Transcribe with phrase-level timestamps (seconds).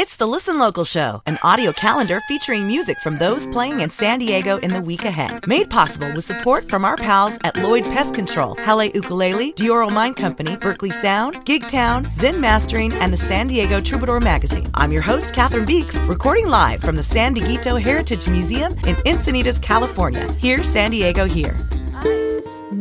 [0.00, 4.18] It's the Listen Local Show, an audio calendar featuring music from those playing in San
[4.18, 5.46] Diego in the week ahead.
[5.46, 10.14] Made possible with support from our pals at Lloyd Pest Control, Halle Ukulele, Dioro Mine
[10.14, 14.70] Company, Berkeley Sound, Gig Town, Zen Mastering, and the San Diego Troubadour Magazine.
[14.72, 19.60] I'm your host, Catherine Beeks, recording live from the San Dieguito Heritage Museum in Encinitas,
[19.60, 20.32] California.
[20.38, 21.58] Here, San Diego, here.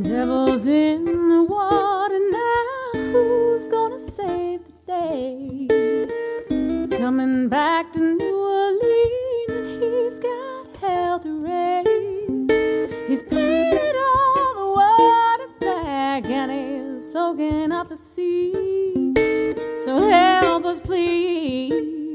[0.03, 3.11] Devil's in the water now.
[3.11, 5.88] Who's gonna save the day?
[6.99, 13.07] Coming back to New Orleans and he's got hell to raise.
[13.07, 19.13] He's painted all the water black and he's soaking up the sea.
[19.85, 22.08] So help us, please.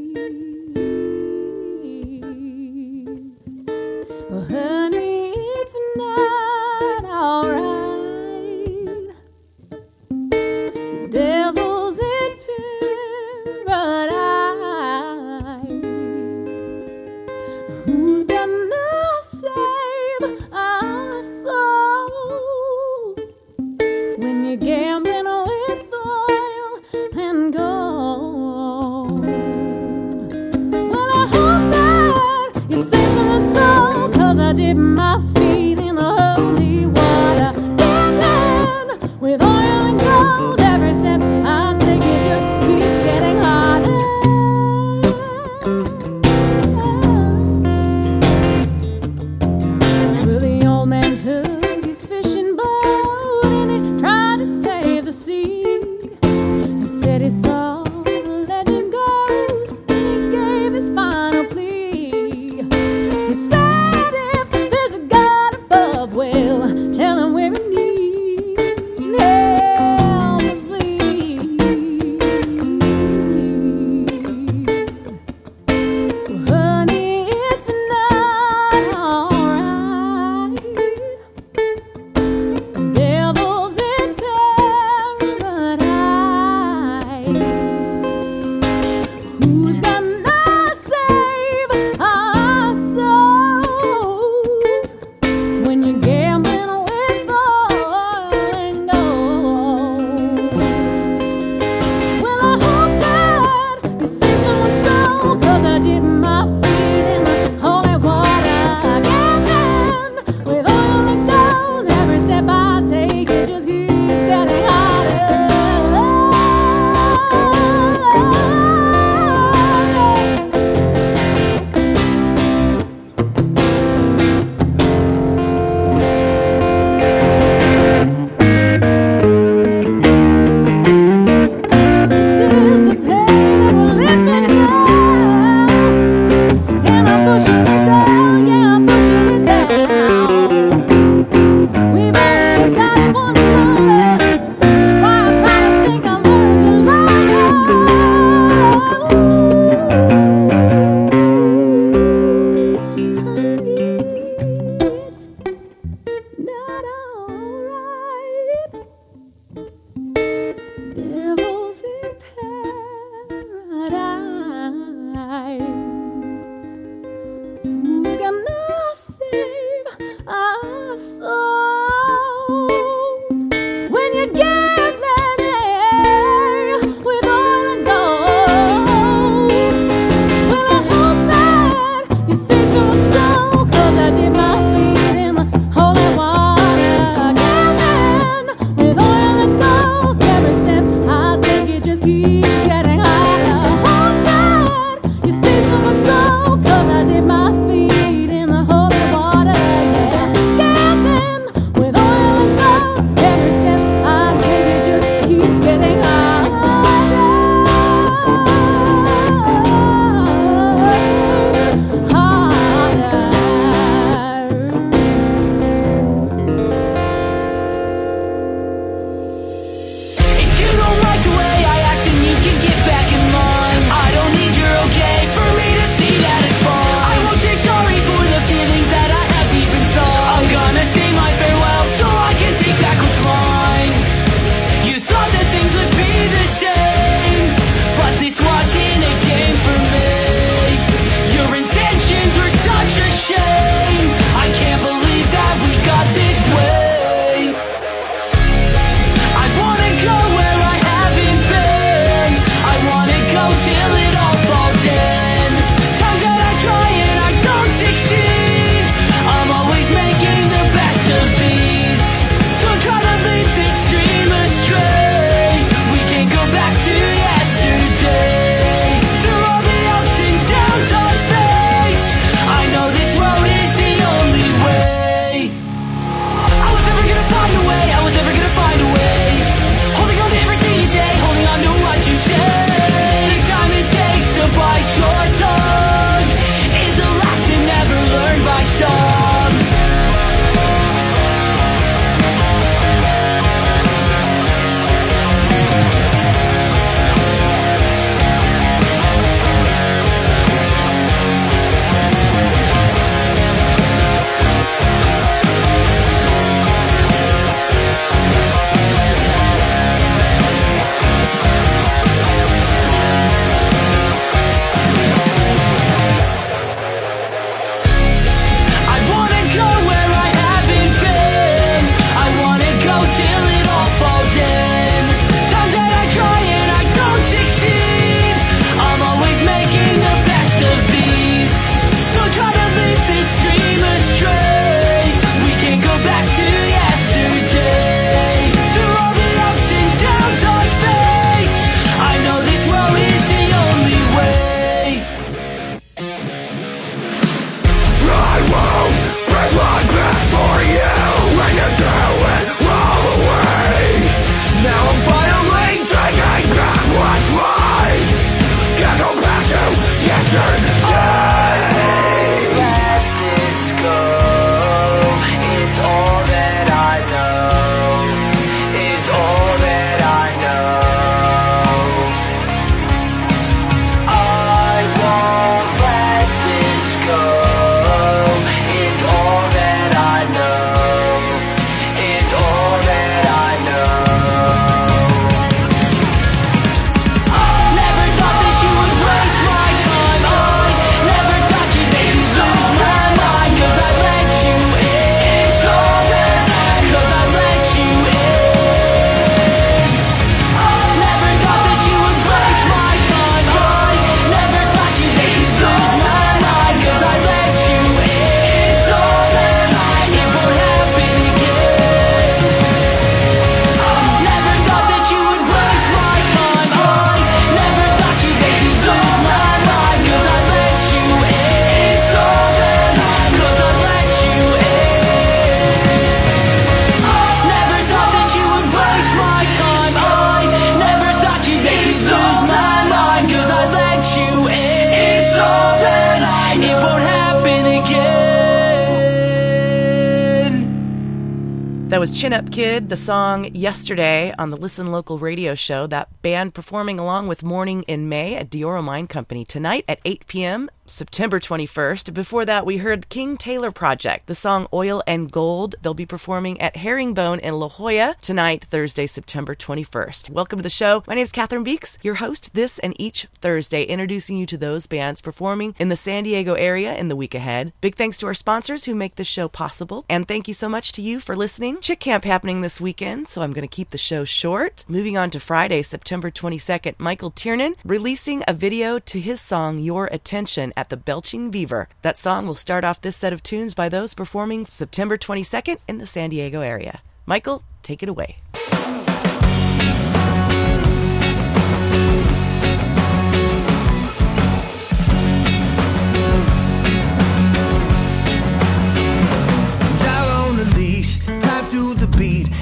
[442.55, 445.89] Kid, the song Yesterday on the Listen Local radio show.
[445.89, 450.29] That band performing along with Morning in May at Dioro Mine Company tonight at 8
[450.29, 450.71] p.m.
[450.87, 452.13] September 21st.
[452.13, 455.77] Before that, we heard King Taylor Project, the song Oil and Gold.
[455.81, 460.29] They'll be performing at Herringbone in La Jolla tonight, Thursday, September 21st.
[460.29, 461.03] Welcome to the show.
[461.07, 464.87] My name is Catherine Beeks, your host this and each Thursday, introducing you to those
[464.87, 467.73] bands performing in the San Diego area in the week ahead.
[467.81, 470.05] Big thanks to our sponsors who make this show possible.
[470.11, 471.81] And thank you so much to you for listening.
[471.81, 474.85] Chick Camp happening this weekend, so I'm going to keep the show short.
[474.87, 480.07] Moving on to Friday, September 22nd, Michael Tiernan releasing a video to his song Your
[480.09, 481.89] Attention at the Belching Beaver.
[482.03, 485.99] That song will start off this set of tunes by those performing September 22nd in
[485.99, 487.01] the San Diego area.
[487.27, 488.37] Michael, take it away.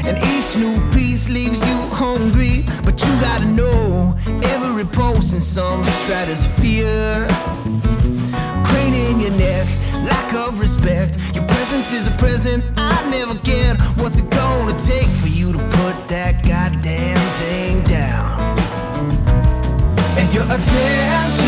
[0.05, 2.65] and each new piece leaves you hungry.
[2.85, 7.29] But you gotta know every pulse in some stratosphere
[9.23, 9.69] your neck,
[10.05, 11.17] lack of respect.
[11.33, 13.81] Your presence is a present I never get.
[13.99, 18.41] What's it gonna take for you to put that goddamn thing down?
[20.19, 21.47] And your attention,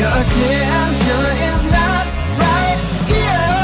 [0.00, 2.06] your attention is not
[2.40, 2.80] right
[3.12, 3.60] here.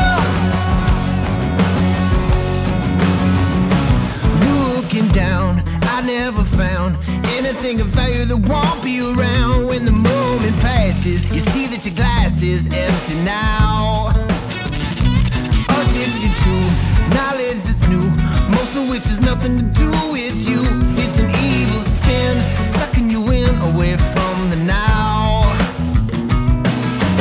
[4.77, 5.63] Looking down,
[5.95, 6.99] I never found
[7.39, 10.06] anything of value that won't be around when the
[11.07, 11.35] passes.
[11.35, 14.11] You see that your glass is empty now.
[15.69, 16.55] Addicted to
[17.15, 18.11] knowledge that's new,
[18.51, 20.63] most of which has nothing to do with you.
[21.03, 25.43] It's an evil spin, sucking you in away from the now.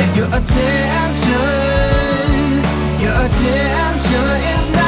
[0.00, 1.36] And your attention,
[3.00, 4.24] your attention
[4.54, 4.85] is not.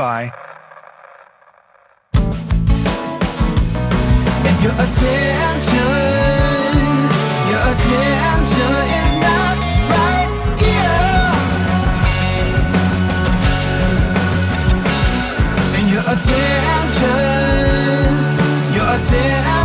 [0.00, 0.32] Goodbye.
[4.48, 5.84] And your attention,
[7.50, 9.56] your attention is not
[9.92, 11.36] right here.
[15.76, 17.18] And your attention,
[18.74, 19.59] your attention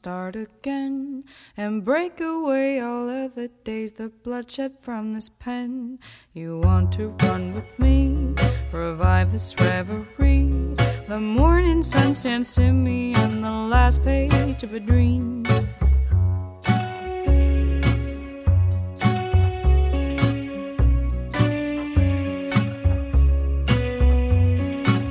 [0.00, 1.22] start again
[1.58, 5.98] and break away all of the days, the bloodshed from this pen.
[6.32, 8.34] You want to run with me,
[8.72, 10.74] revive this reverie.
[11.06, 15.44] The morning sun stands in me on the last page of a dream.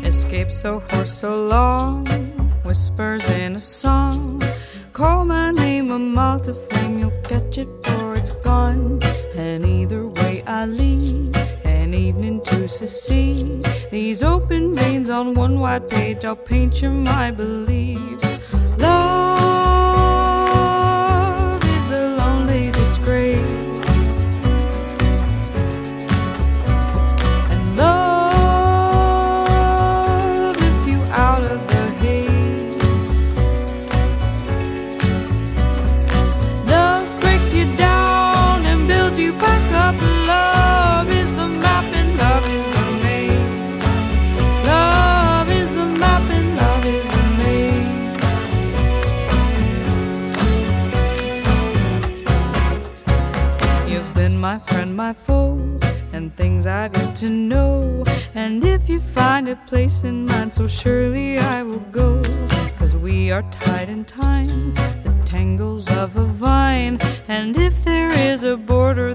[0.04, 2.08] Escape so hoarse, so long,
[2.64, 4.42] whispers in a song
[5.00, 9.02] Call my name a multi-flame, you'll catch it before it's gone.
[9.34, 13.66] And either way I leave, an evening to secede.
[13.92, 18.39] These open veins on one white page, I'll paint you my beliefs.
[56.60, 58.04] things I've yet to know.
[58.36, 62.22] And if you find a place in mine, so surely I will go.
[62.78, 66.98] Cause we are tied in time, the tangles of a vine.
[67.28, 69.14] And if there is a border,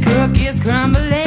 [0.00, 1.19] cookies crumbling.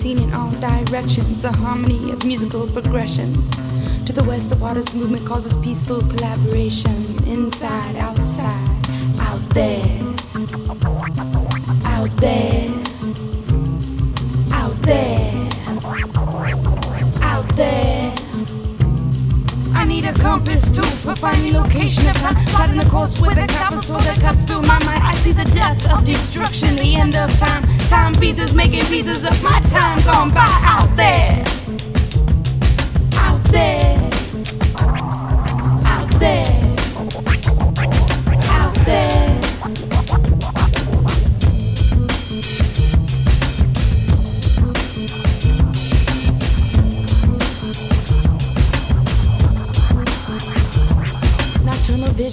[0.00, 3.50] seen in all directions a harmony of musical progressions.
[4.06, 6.96] To the west, the water's movement causes peaceful collaboration.
[7.26, 8.80] Inside, outside,
[9.20, 9.84] out there,
[11.84, 12.70] out there,
[14.52, 15.48] out there,
[17.20, 18.14] out there.
[19.74, 22.36] I need a compass too for finding location of time.
[22.46, 25.02] Plotting the course with a cobblestone that cuts through my mind.
[25.04, 29.42] I see the death of destruction, the end of time time pieces, making pieces of
[29.42, 31.49] my time gone by out there.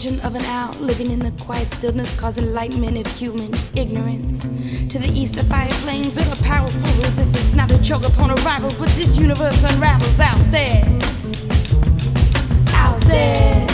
[0.07, 4.43] vision of an owl living in the quiet stillness causing enlightenment of human ignorance.
[4.91, 8.69] To the east, the fire flames with a powerful resistance, not to choke upon arrival,
[8.79, 10.83] but this universe unravels out there.
[12.73, 13.66] Out there.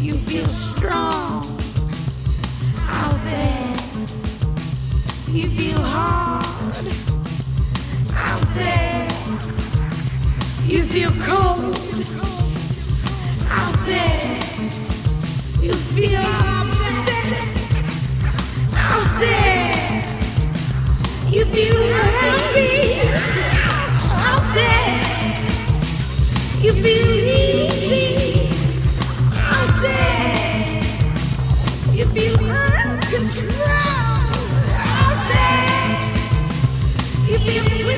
[0.00, 1.44] You feel strong
[2.88, 3.76] out there.
[5.28, 6.86] You feel hard
[8.14, 9.08] out there.
[10.66, 11.76] You feel cold
[13.50, 14.38] out there.
[15.60, 16.22] You feel
[16.80, 17.36] sick
[18.74, 20.02] out there.
[21.28, 23.06] You feel happy
[24.16, 25.44] out there.
[26.62, 27.69] You feel easy
[37.42, 37.89] You feel twisted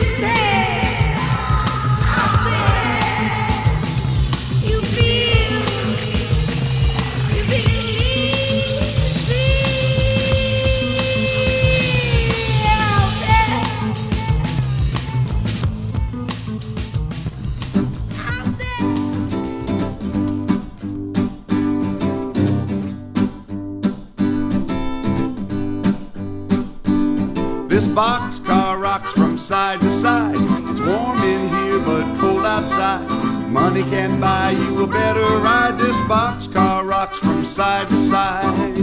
[33.73, 35.79] Money can buy you a better ride.
[35.79, 38.77] This boxcar rocks from side to side.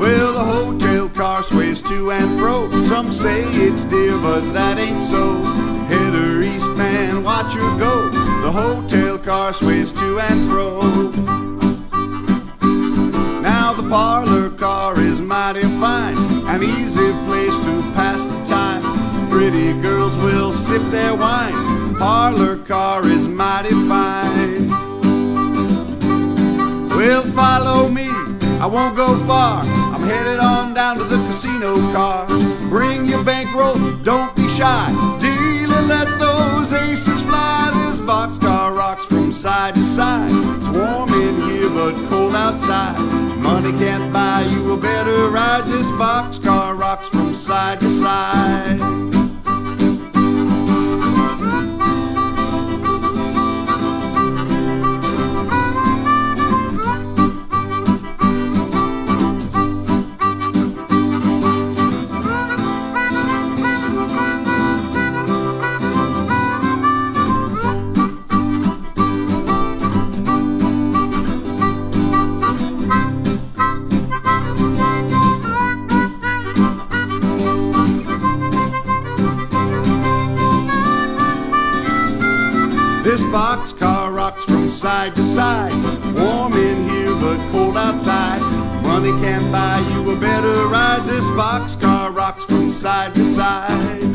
[0.00, 2.68] Well, the hotel car sways to and fro.
[2.88, 5.44] Some say it's dear, but that ain't so.
[5.86, 8.10] Head or east, man, watch her go.
[8.42, 10.80] The hotel car sways to and fro.
[13.42, 16.16] Now the parlor car is mighty fine,
[16.48, 18.82] an easy place to pass the time.
[19.30, 21.85] Pretty girls will sip their wine.
[21.98, 24.68] Parlor car is mighty fine.
[26.90, 28.08] Well, follow me,
[28.60, 29.62] I won't go far.
[29.64, 32.26] I'm headed on down to the casino car.
[32.68, 34.90] Bring your bankroll, don't be shy.
[35.20, 37.70] Dealer, let those aces fly.
[37.74, 40.30] This boxcar rocks from side to side.
[40.30, 42.98] It's warm in here, but cold outside.
[43.38, 45.64] Money can't buy you a better ride.
[45.64, 49.15] This boxcar rocks from side to side.
[85.06, 86.16] Side to side.
[86.16, 88.40] Warm in here, but cold outside.
[88.82, 91.04] Money can't buy you a better ride.
[91.06, 94.05] This boxcar rocks from side to side.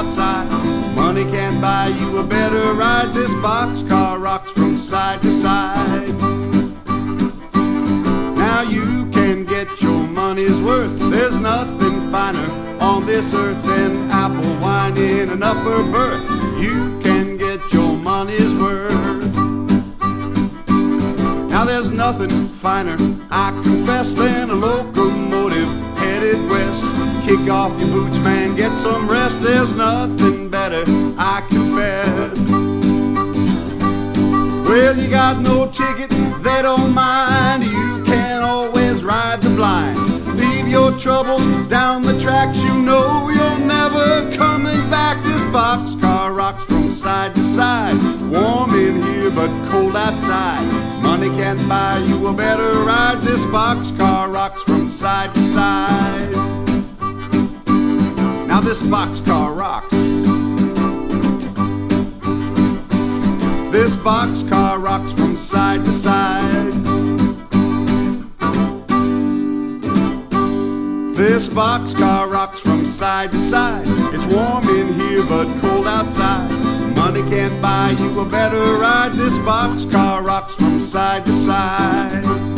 [0.00, 0.48] Outside.
[0.94, 3.12] Money can't buy you a better ride.
[3.12, 6.18] This boxcar rocks from side to side.
[8.44, 10.98] Now you can get your money's worth.
[11.10, 12.48] There's nothing finer
[12.80, 16.24] on this earth than apple wine in an upper berth.
[16.58, 19.34] You can get your money's worth.
[21.52, 22.96] Now there's nothing finer,
[23.30, 26.69] I confess, than a locomotive headed west.
[27.30, 29.40] Kick off your boots, man, get some rest.
[29.40, 30.82] There's nothing better,
[31.16, 32.36] I confess.
[34.68, 36.10] Well, you got no ticket,
[36.42, 37.62] they don't mind.
[37.62, 39.96] You can always ride the blind.
[40.40, 42.64] Leave your troubles down the tracks.
[42.64, 45.22] You know you're never coming back.
[45.22, 47.94] This boxcar rocks from side to side.
[48.28, 50.66] Warm in here, but cold outside.
[51.00, 53.20] Money can't buy you a better ride.
[53.22, 56.49] This boxcar rocks from side to side.
[58.60, 59.90] Now this boxcar rocks.
[63.72, 66.72] This boxcar rocks from side to side.
[71.16, 73.86] This boxcar rocks from side to side.
[74.12, 76.50] It's warm in here but cold outside.
[76.94, 79.12] Money can't buy you a better ride.
[79.12, 82.49] This boxcar rocks from side to side.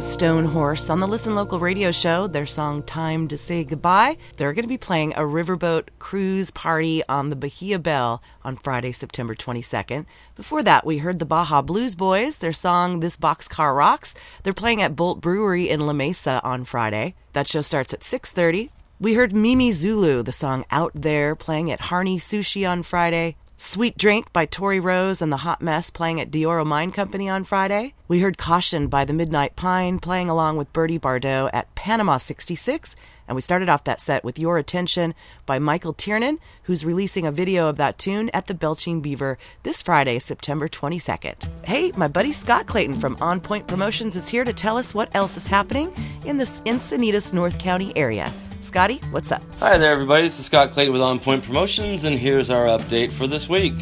[0.00, 2.26] Was Stone Horse on the Listen Local radio show.
[2.26, 4.16] Their song Time to Say Goodbye.
[4.38, 8.92] They're going to be playing a riverboat cruise party on the Bahia Belle on Friday,
[8.92, 10.06] September 22nd.
[10.36, 14.14] Before that, we heard the Baja Blues Boys, their song This Boxcar Rocks.
[14.42, 17.14] They're playing at Bolt Brewery in La Mesa on Friday.
[17.34, 18.70] That show starts at 6:30.
[18.98, 23.36] We heard Mimi Zulu, the song Out There, playing at Harney Sushi on Friday.
[23.62, 27.44] Sweet Drink by Tori Roze and the Hot Mess playing at Dioro Mine Company on
[27.44, 27.92] Friday.
[28.08, 32.96] We heard Caution by the Midnight Pine playing along with Birdy Bardot at Panama 66.
[33.28, 37.30] And we started off that set with Your Attention by Michael Tiernan, who's releasing a
[37.30, 41.46] video of that tune at the Belching Beaver this Friday, September 22nd.
[41.62, 45.14] Hey, my buddy Scott Clayton from On Point Promotions is here to tell us what
[45.14, 45.92] else is happening
[46.24, 48.32] in this Encinitas, North County area.
[48.60, 49.42] Scotty, what's up?
[49.58, 50.24] Hi there, everybody.
[50.24, 53.74] This is Scott Clayton with On Point Promotions, and here's our update for this week.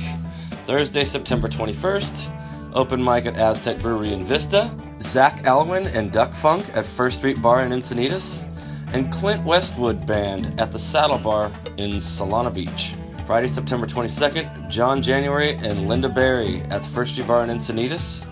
[0.66, 6.64] Thursday, September 21st, open mic at Aztec Brewery in Vista, Zach Alwyn and Duck Funk
[6.76, 8.48] at First Street Bar in Encinitas,
[8.92, 12.94] and Clint Westwood Band at the Saddle Bar in Solana Beach.
[13.26, 18.24] Friday, September 22nd, John January and Linda Berry at the First Street Bar in Encinitas,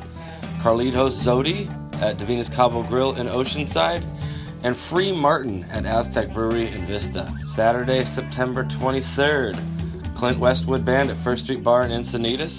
[0.61, 1.69] Carlitos Zodi
[2.01, 4.05] at Davina's Cabo Grill in Oceanside,
[4.67, 7.33] and Free Martin at Aztec Brewery in Vista.
[7.45, 9.57] Saturday, September 23rd,
[10.17, 12.57] Clint Westwood Band at First Street Bar in Encinitas,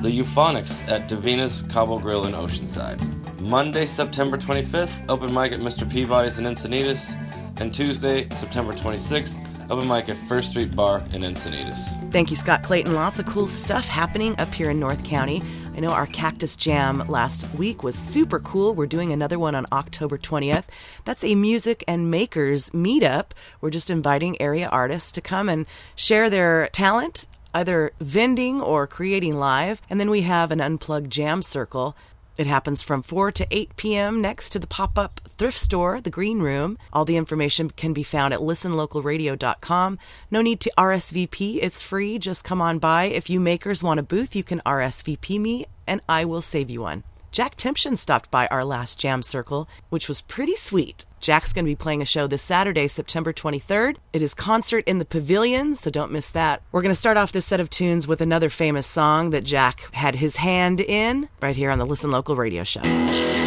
[0.00, 2.98] the Euphonics at Davina's Cobble Grill in Oceanside.
[3.40, 5.88] Monday, September 25th, open mic at Mr.
[5.88, 7.14] Peabody's in Encinitas,
[7.60, 9.36] and Tuesday, September 26th,
[9.70, 12.10] open mic at First Street Bar in Encinitas.
[12.10, 12.94] Thank you, Scott Clayton.
[12.94, 15.42] Lots of cool stuff happening up here in North County.
[15.76, 18.74] I know our Cactus Jam last week was super cool.
[18.74, 20.64] We're doing another one on October 20th.
[21.04, 23.26] That's a music and makers meetup.
[23.60, 29.36] We're just inviting area artists to come and share their talent, either vending or creating
[29.36, 29.82] live.
[29.90, 31.96] And then we have an unplugged jam circle
[32.38, 34.20] it happens from 4 to 8 p.m.
[34.22, 36.76] next to the pop up thrift store, the Green Room.
[36.92, 39.98] All the information can be found at listenlocalradio.com.
[40.30, 42.18] No need to RSVP, it's free.
[42.18, 43.04] Just come on by.
[43.04, 46.82] If you makers want a booth, you can RSVP me and I will save you
[46.82, 47.04] one.
[47.30, 51.04] Jack Tempchin stopped by our last jam circle, which was pretty sweet.
[51.20, 53.96] Jack's going to be playing a show this Saturday, September 23rd.
[54.12, 56.62] It is concert in the pavilion, so don't miss that.
[56.72, 59.92] We're going to start off this set of tunes with another famous song that Jack
[59.92, 63.37] had his hand in right here on the Listen Local radio show.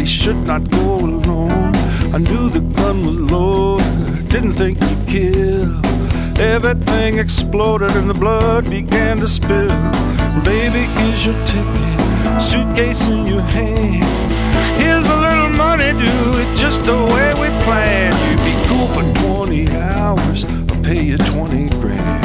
[0.00, 1.74] He should not go alone.
[2.14, 5.80] I knew the gun was loaded, didn't think he'd kill.
[6.40, 9.68] Everything exploded and the blood began to spill.
[10.42, 14.32] Baby, here's your ticket, suitcase in your hand.
[14.80, 18.16] Here's a little money, do it just the way we planned.
[18.24, 22.24] You'd be cool for 20 hours, I'll pay you 20 grand.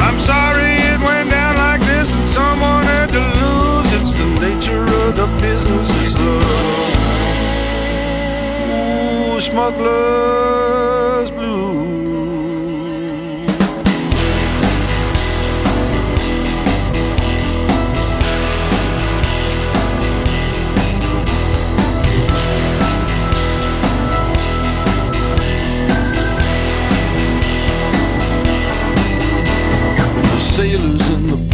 [0.00, 1.23] I'm sorry it went
[2.12, 3.92] and someone had to lose.
[3.98, 6.94] It's the nature of the business is love.
[9.34, 10.43] Ooh, smuggler's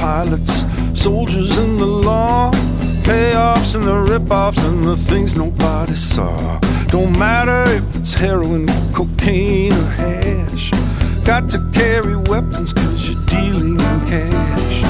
[0.00, 0.64] pilots,
[0.98, 2.50] soldiers and the law,
[3.04, 6.58] payoffs and the rip-offs and the things nobody saw.
[6.88, 10.70] Don't matter if it's heroin, cocaine, or hash.
[11.24, 14.82] Got to carry weapons cause you're dealing in cash.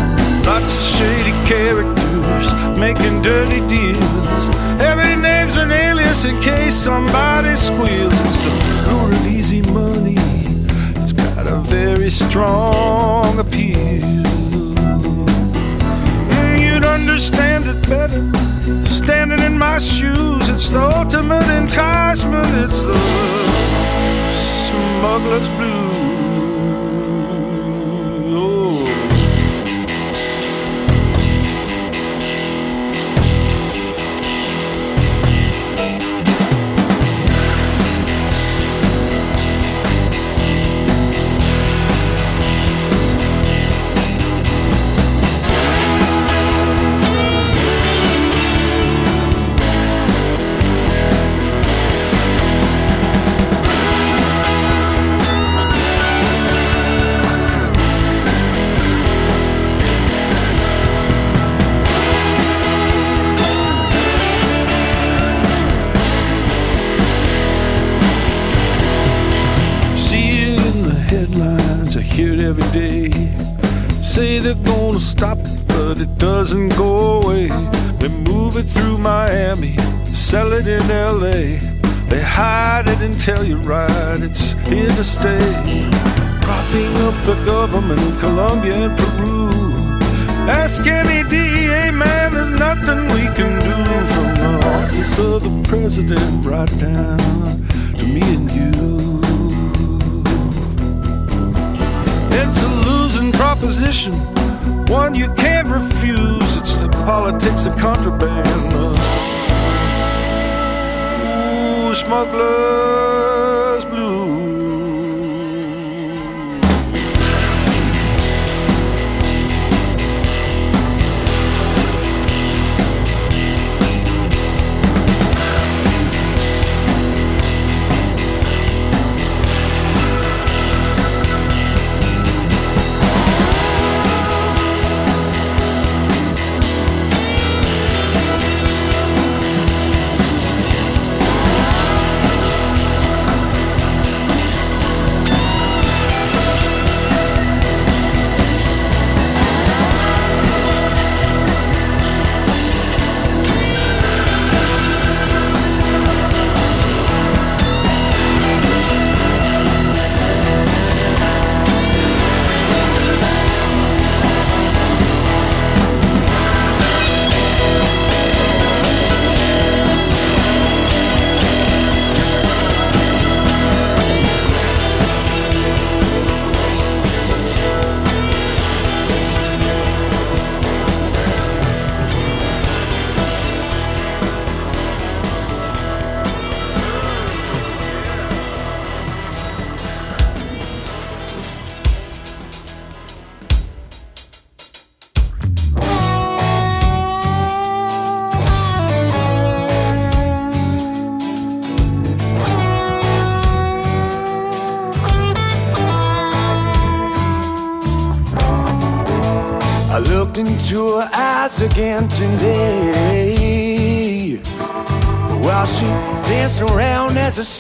[0.47, 4.45] Lots of shady characters making dirty deals.
[4.81, 8.19] Every name's an alias in case somebody squeals.
[8.21, 8.51] It's the
[8.87, 10.15] lure of easy money.
[11.03, 14.40] It's got a very strong appeal.
[17.11, 18.23] Understand it better
[18.87, 20.49] standing in my shoes.
[20.49, 22.47] It's the ultimate enticement.
[22.65, 22.97] It's the
[24.33, 25.80] smuggler's blues.
[74.21, 77.49] Say they're gonna stop it, but it doesn't go away.
[78.01, 79.79] They move it through Miami,
[80.13, 81.57] sell it in LA.
[82.11, 85.41] They hide it and tell you right, it's here to stay.
[86.43, 89.49] Propping up the government in Colombia and Peru.
[90.63, 93.77] Ask any DEA man, there's nothing we can do
[94.13, 97.17] from the office of the president right down
[97.97, 98.80] to me and you.
[103.41, 104.13] Proposition,
[104.93, 106.57] one you can't refuse.
[106.59, 108.47] It's the politics of contraband.
[111.89, 113.30] Ooh, smuggler's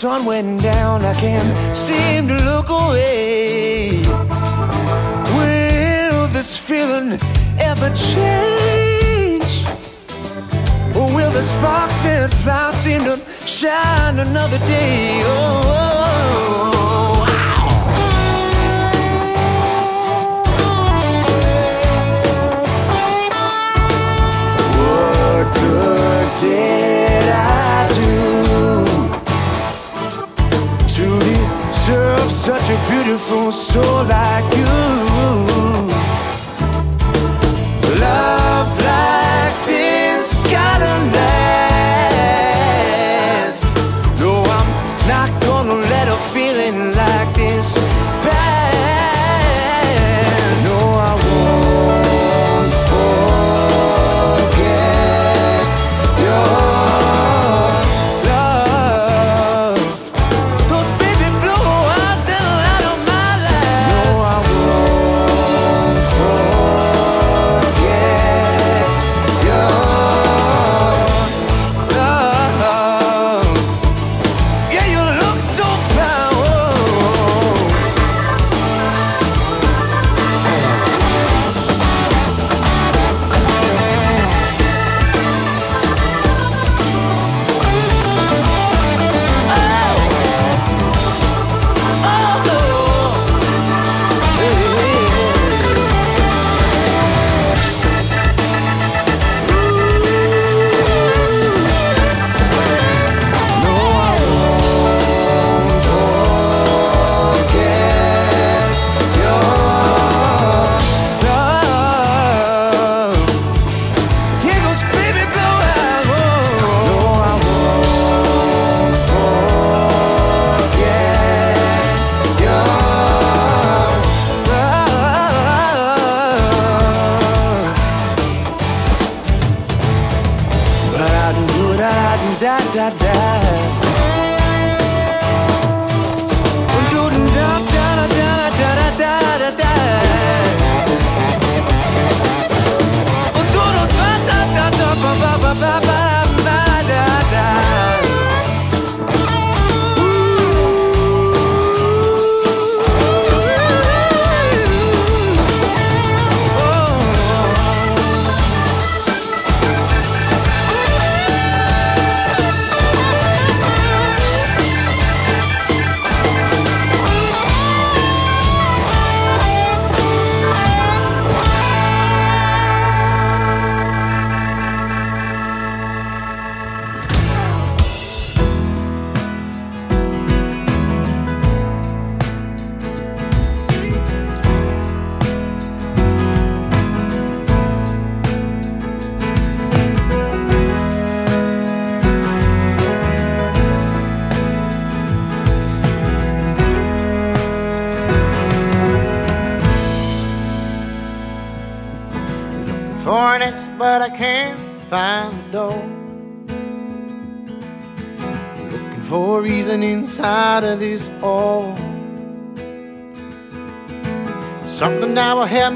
[0.00, 4.00] sun went down, I can't seem to look away.
[5.36, 7.18] Will this feeling
[7.60, 9.66] ever change?
[10.96, 15.20] Or will the sparks and flowers seem to shine another day?
[15.22, 16.06] Oh, oh,
[16.76, 17.26] oh.
[26.40, 26.99] Did
[33.20, 35.49] a beautiful soul like you?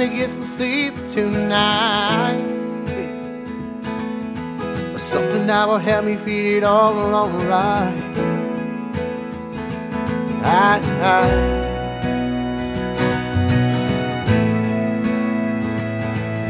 [0.09, 2.45] to get some sleep tonight.
[4.99, 7.95] Something that will help me feed it all along the ride.
[10.43, 11.63] Right, right.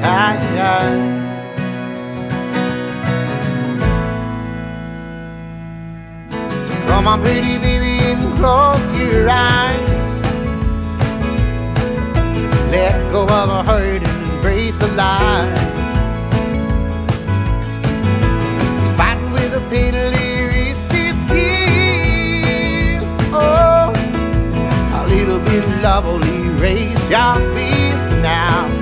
[0.03, 1.01] Right, right.
[6.67, 10.04] So come on, pretty baby, and close your eyes
[12.75, 15.55] let go of the hurt and embrace the light.
[18.75, 23.05] It's fighting with a penalty, resist years.
[23.33, 23.93] Oh,
[24.99, 28.74] a little bit of love will erase your fears now.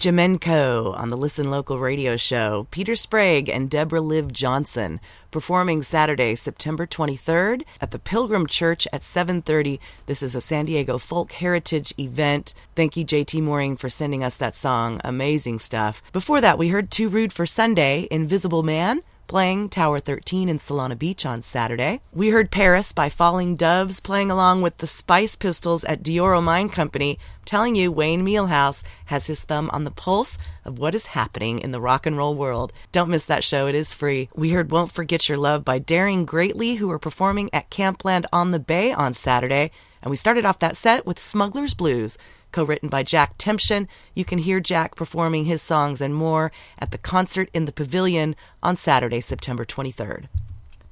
[0.00, 2.66] Jamenco on the Listen Local radio show.
[2.70, 4.98] Peter Sprague and Deborah Liv Johnson
[5.30, 9.78] performing Saturday, September 23rd at the Pilgrim Church at 7:30.
[10.06, 12.54] This is a San Diego folk heritage event.
[12.74, 15.02] Thank you JT Mooring for sending us that song.
[15.04, 16.02] Amazing stuff.
[16.14, 20.98] Before that, we heard Too Rude for Sunday, Invisible Man playing Tower 13 in Solana
[20.98, 22.00] Beach on Saturday.
[22.12, 26.68] We heard Paris by Falling Doves playing along with the Spice Pistols at Dioro Mine
[26.68, 27.12] Company.
[27.12, 31.60] I'm telling you, Wayne Mealhouse has his thumb on the pulse of what is happening
[31.60, 32.72] in the rock and roll world.
[32.90, 34.28] Don't miss that show, it is free.
[34.34, 38.50] We heard Won't Forget Your Love by Daring Greatly, who are performing at Campland on
[38.50, 39.70] the Bay on Saturday.
[40.02, 42.18] And we started off that set with Smuggler's Blues
[42.52, 43.88] co written by Jack Tempchin.
[44.14, 48.36] You can hear Jack performing his songs and more at the concert in the Pavilion
[48.62, 50.26] on Saturday, September 23rd.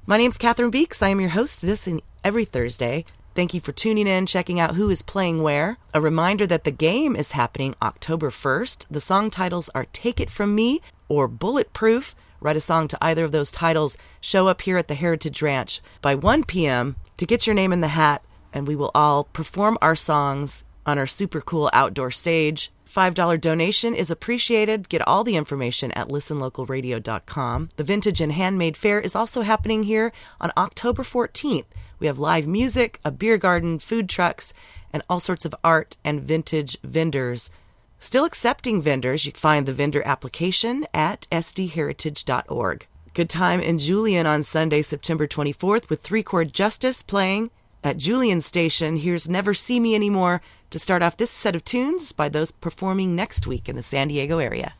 [0.05, 1.01] My name's Catherine Beeks.
[1.01, 3.05] I am your host this and every Thursday.
[3.35, 5.77] Thank you for tuning in, checking out who is playing where.
[5.93, 8.87] A reminder that the game is happening October 1st.
[8.89, 12.15] The song titles are Take It From Me or Bulletproof.
[12.41, 13.97] Write a song to either of those titles.
[14.19, 16.95] Show up here at the Heritage Ranch by 1 p.m.
[17.17, 20.97] to get your name in the hat, and we will all perform our songs on
[20.97, 22.71] our super cool outdoor stage.
[22.89, 24.89] $5 donation is appreciated.
[24.89, 27.69] Get all the information at listenlocalradio.com.
[27.75, 30.11] The Vintage and Handmade Fair is also happening here
[30.41, 31.65] on October 14th.
[31.99, 34.53] We have live music, a beer garden, food trucks,
[34.91, 37.51] and all sorts of art and vintage vendors.
[37.99, 39.25] Still accepting vendors.
[39.25, 42.87] You can find the vendor application at sdheritage.org.
[43.13, 47.51] Good time in Julian on Sunday, September 24th with Three Chord Justice playing
[47.83, 48.97] at Julian Station.
[48.97, 53.15] Here's Never See Me Anymore to start off this set of tunes by those performing
[53.15, 54.73] next week in the San Diego area.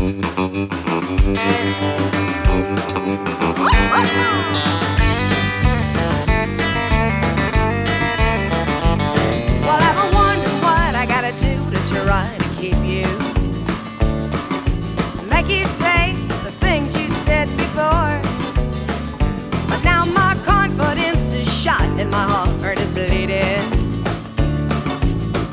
[0.00, 0.08] Well,
[9.82, 12.39] ever wonder what I gotta do to try
[22.00, 23.60] and my heart is bleeding.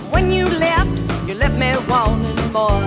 [0.09, 0.95] When you left,
[1.27, 2.83] you left me wanting more.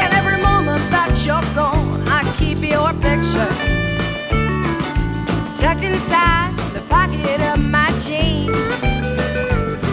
[0.00, 3.52] And every moment that you're gone, I keep your picture
[5.56, 8.82] tucked inside the pocket of my jeans.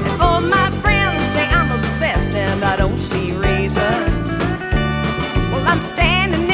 [0.06, 3.96] And all my friends say I'm obsessed and I don't see reason.
[5.52, 6.51] Well, I'm standing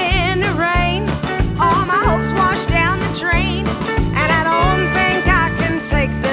[5.90, 6.27] take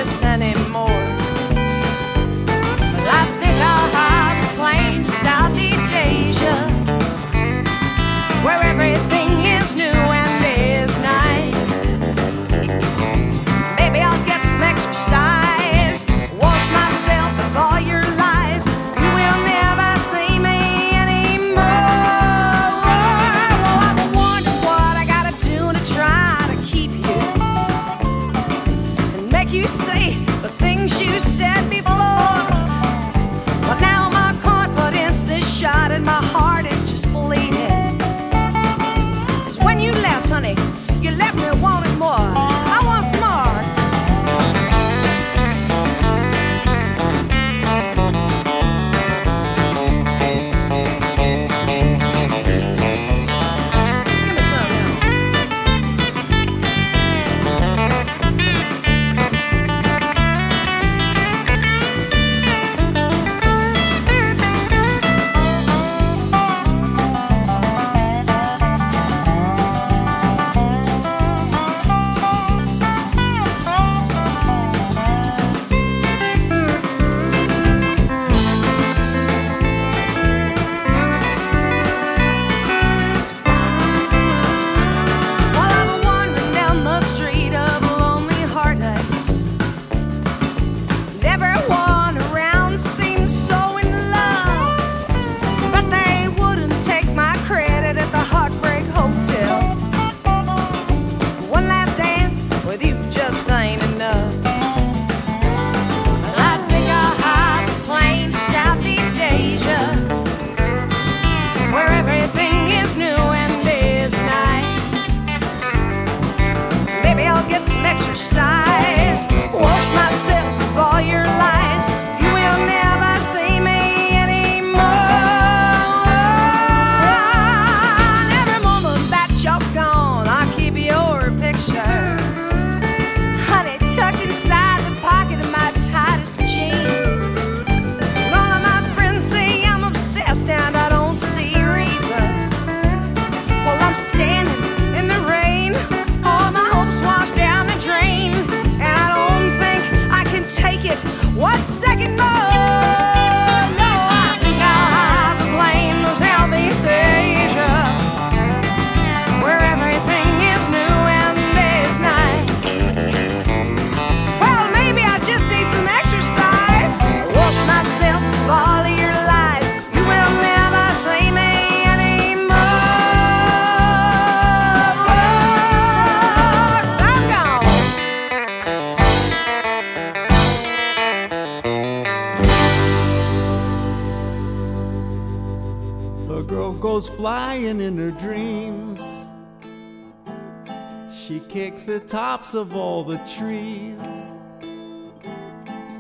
[191.86, 194.00] The tops of all the trees.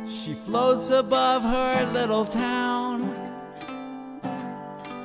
[0.08, 3.12] She floats above her little town.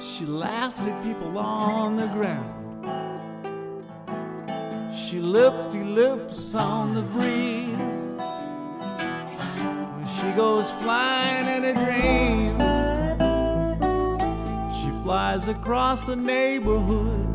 [0.02, 2.56] She laughs at people on the ground.
[4.96, 8.06] She lip lips on the breeze.
[10.16, 12.64] She goes flying in her dreams.
[14.80, 17.29] She flies across the neighborhood,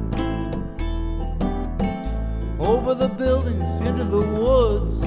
[2.59, 5.01] over the buildings, into the woods.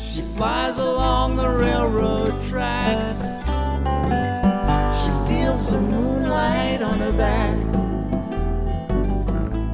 [0.00, 3.22] She flies along the railroad tracks.
[5.02, 7.56] She feels the moonlight on her back.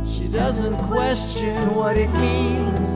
[0.08, 2.88] She doesn't question what it means.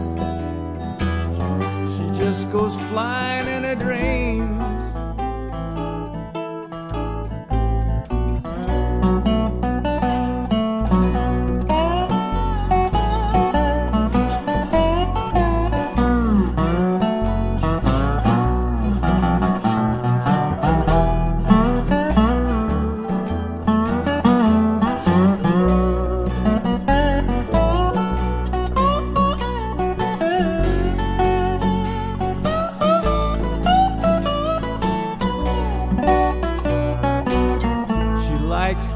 [1.96, 4.61] She just goes flying in her dreams.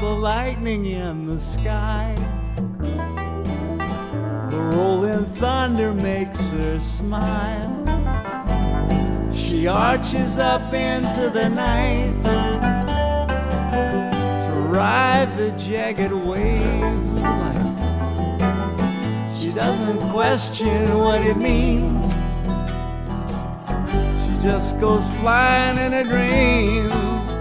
[0.07, 2.15] The lightning in the sky.
[4.49, 7.75] The rolling thunder makes her smile.
[9.33, 12.39] She arches up into the night to
[14.69, 17.75] ride the jagged waves of light.
[19.37, 22.13] She doesn't question what it means.
[24.23, 27.36] She just goes flying in her dreams.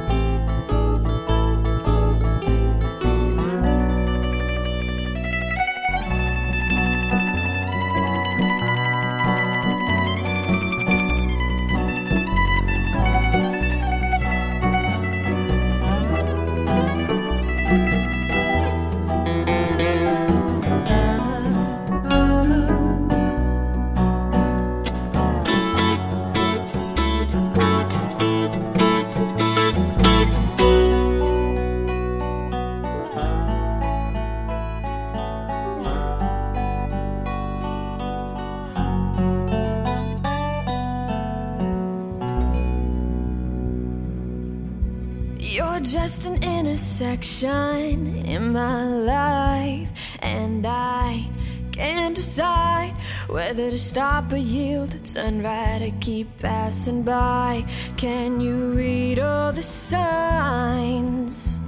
[47.43, 51.29] Intersection in my life, and I
[51.73, 52.95] can't decide
[53.29, 57.67] whether to stop or yield, turn right or keep passing by.
[57.97, 61.61] Can you read all the signs?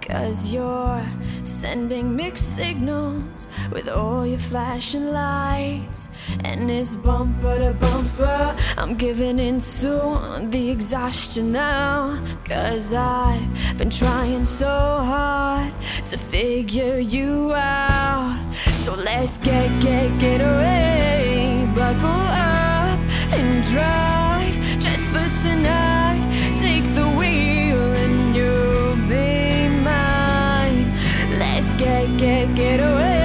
[0.00, 1.04] Cause you're
[1.44, 6.08] sending mixed signals with all your flashing lights.
[6.44, 8.56] And it's bumper to bumper.
[8.76, 10.18] I'm giving into
[10.50, 12.22] the exhaustion now.
[12.44, 15.72] Cause I've been trying so hard
[16.06, 18.38] to figure you out.
[18.74, 21.70] So let's get, get, get away.
[21.74, 23.00] Buckle up
[23.32, 26.20] and drive just for tonight.
[26.58, 30.92] Take the wheel and you'll be mine.
[31.38, 33.21] Let's get, get, get away.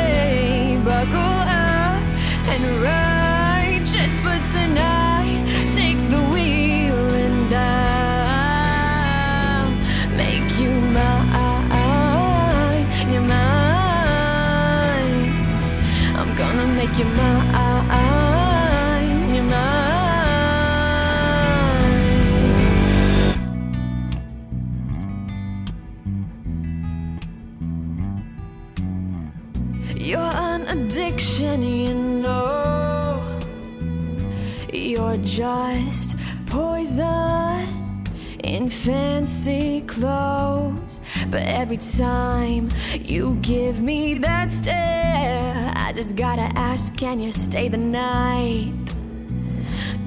[35.37, 36.17] Just
[36.47, 38.03] poison
[38.43, 40.99] in fancy clothes.
[41.29, 42.69] But every time
[43.03, 48.73] you give me that stare, I just gotta ask, can you stay the night?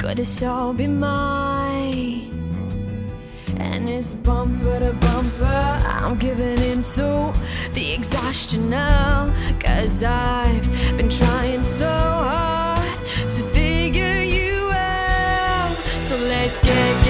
[0.01, 2.27] Could this all be mine?
[3.59, 5.45] And it's bumper to bumper.
[5.45, 7.33] I'm giving into
[7.73, 9.33] the exhaustion now.
[9.61, 10.67] Cause I've
[10.97, 12.50] been trying so hard
[16.51, 17.10] So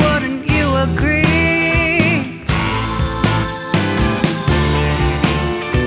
[0.00, 2.22] wouldn't you agree?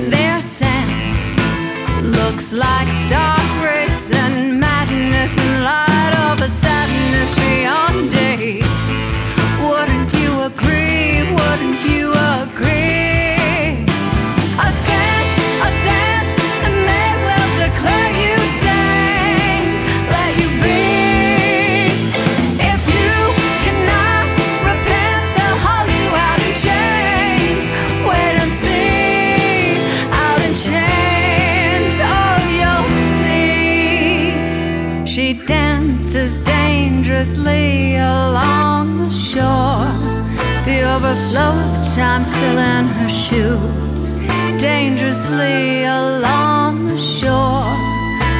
[0.08, 1.36] Their sense
[2.02, 8.82] looks like stark grace and madness in light of a sadness beyond days.
[9.68, 11.22] Wouldn't you agree?
[11.38, 12.12] Wouldn't you
[12.42, 13.19] agree?
[37.20, 39.92] Dangerously along the shore.
[40.64, 44.14] The overflow of time filling her shoes.
[44.58, 47.68] Dangerously along the shore.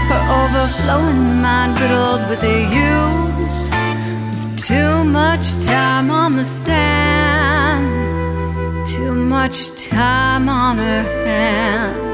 [0.09, 3.71] Her overflowing mind riddled with the use
[4.43, 7.87] of too much time on the sand.
[8.89, 12.10] Too much time on her hands.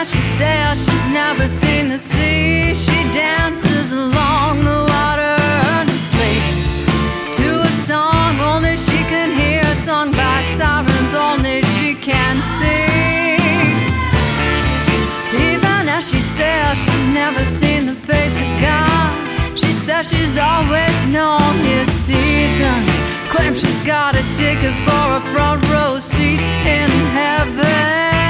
[0.00, 2.72] As she sails, she's never seen the sea.
[2.72, 5.34] She dances along the water
[5.74, 6.38] earnestly
[7.34, 13.74] to a song only she can hear, sung by sirens only she can sing.
[15.50, 19.58] Even as she sails, she's never seen the face of God.
[19.58, 22.94] She says she's always known his seasons.
[23.34, 26.88] Claims she's got a ticket for a front row seat in
[27.18, 28.27] heaven.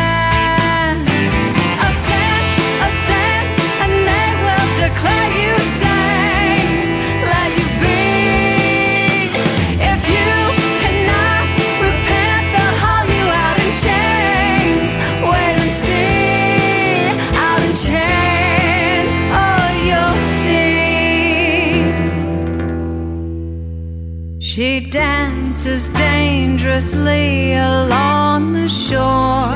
[25.58, 29.50] Dances dangerously along the shore.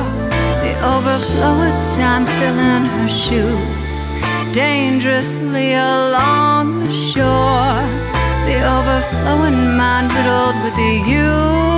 [0.61, 4.53] The overflow of time filling her shoes.
[4.53, 7.79] Dangerously along the shore.
[8.47, 11.72] The overflowing mind riddled with the use.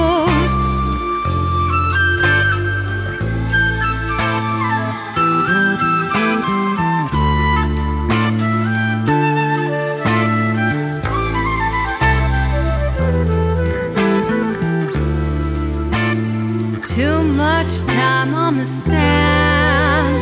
[18.66, 20.16] Sand.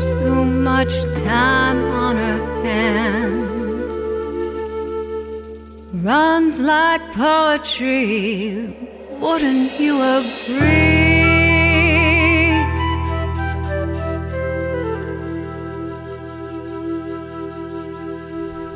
[0.00, 3.56] Too much time on her hands.
[6.04, 8.74] Runs like poetry.
[9.20, 11.06] Wouldn't you agree?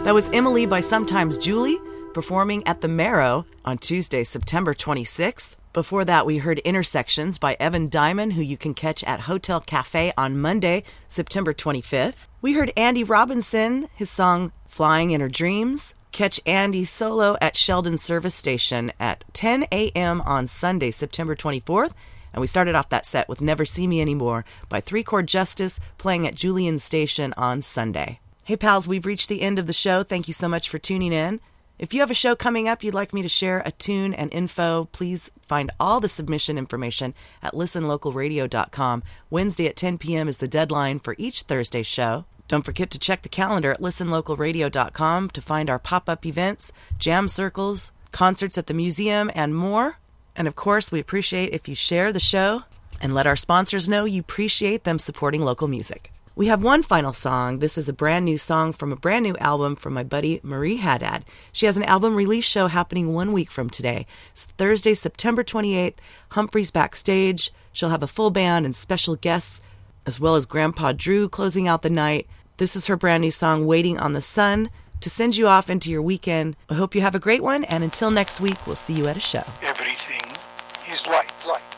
[0.05, 1.78] That was Emily by Sometimes Julie
[2.15, 5.57] performing at the Merrow on Tuesday, September 26th.
[5.72, 10.12] Before that, we heard Intersections by Evan Diamond, who you can catch at Hotel Cafe
[10.18, 12.26] on Monday, September 25th.
[12.42, 15.94] We heard Andy Robinson, his song Flying in Her Dreams.
[16.10, 20.20] Catch Andy solo at Sheldon Service Station at 10 a.m.
[20.22, 21.92] on Sunday, September 24th.
[22.32, 25.78] And we started off that set with Never See Me Anymore by Three Chord Justice
[25.98, 28.18] playing at Julian Station on Sunday.
[28.42, 30.02] Hey, pals, we've reached the end of the show.
[30.02, 31.38] Thank you so much for tuning in.
[31.81, 34.31] If you have a show coming up you'd like me to share a tune and
[34.35, 39.02] info, please find all the submission information at listenlocalradio.com.
[39.31, 40.28] Wednesday at 10 p.m.
[40.28, 42.27] is the deadline for each Thursday show.
[42.48, 47.28] Don't forget to check the calendar at listenlocalradio.com to find our pop up events, jam
[47.28, 49.97] circles, concerts at the museum, and more.
[50.36, 52.65] And of course, we appreciate if you share the show
[53.01, 56.12] and let our sponsors know you appreciate them supporting local music.
[56.36, 57.59] We have one final song.
[57.59, 60.77] This is a brand new song from a brand new album from my buddy Marie
[60.77, 61.24] Haddad.
[61.52, 64.07] She has an album release show happening one week from today.
[64.32, 65.97] It's Thursday, September 28th,
[66.31, 67.52] Humphreys Backstage.
[67.73, 69.61] She'll have a full band and special guests,
[70.07, 72.27] as well as Grandpa Drew closing out the night.
[72.57, 74.70] This is her brand new song, Waiting on the Sun.
[75.01, 76.57] to send you off into your weekend.
[76.69, 79.16] I hope you have a great one, and until next week, we'll see you at
[79.16, 79.43] a show.
[79.62, 80.20] Everything
[80.93, 81.32] is light.
[81.47, 81.69] light.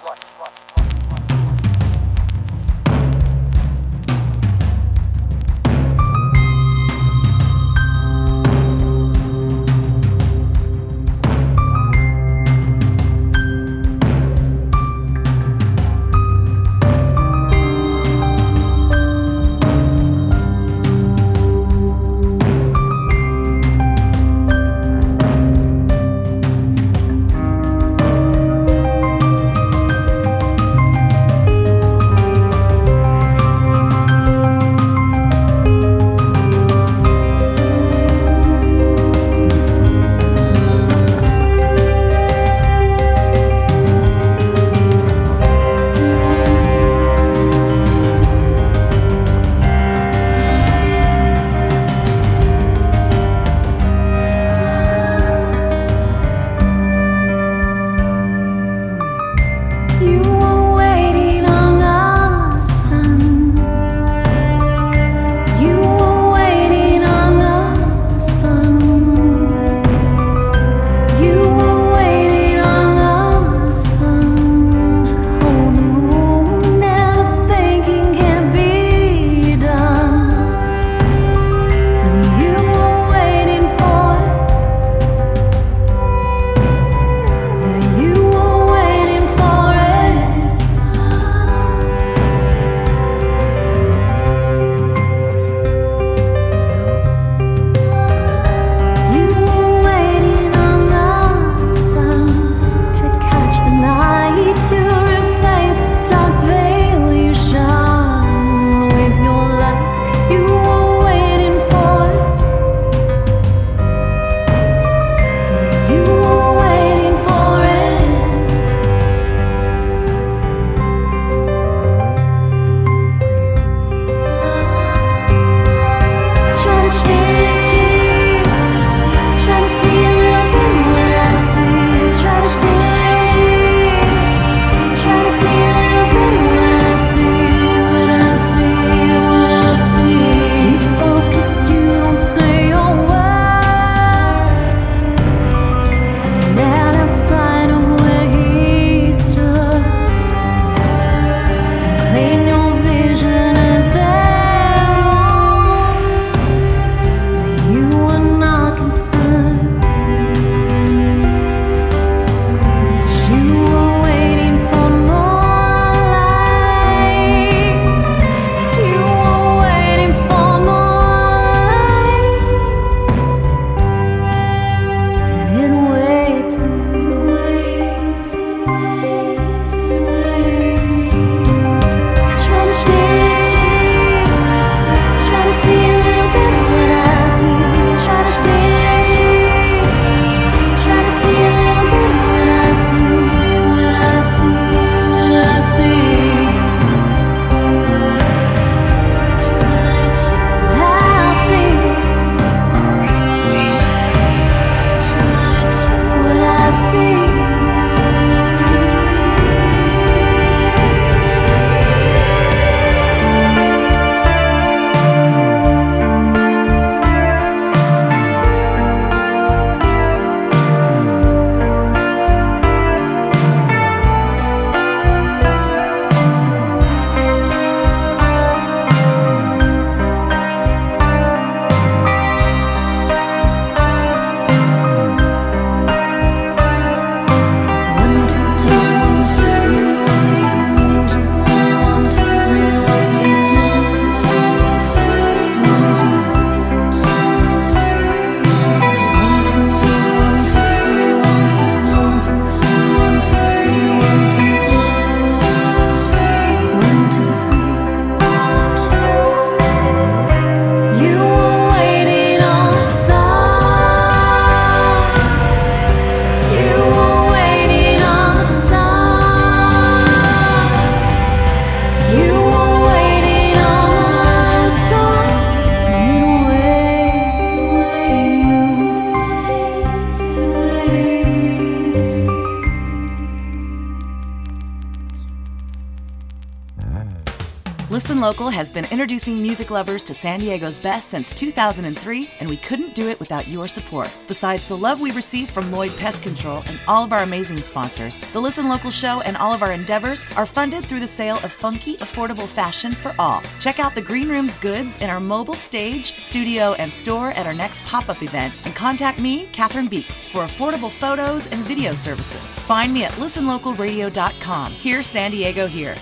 [288.92, 293.48] Introducing music lovers to San Diego's best since 2003, and we couldn't do it without
[293.48, 294.10] your support.
[294.28, 298.20] Besides the love we receive from Lloyd Pest Control and all of our amazing sponsors,
[298.34, 301.50] the Listen Local show and all of our endeavors are funded through the sale of
[301.50, 303.42] funky, affordable fashion for all.
[303.60, 307.54] Check out the Green Room's goods in our mobile stage, studio, and store at our
[307.54, 312.42] next pop up event, and contact me, Catherine Beeks, for affordable photos and video services.
[312.68, 314.72] Find me at listenlocalradio.com.
[314.72, 315.96] Here, San Diego here.